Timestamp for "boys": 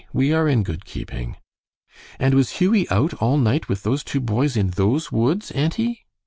4.19-4.57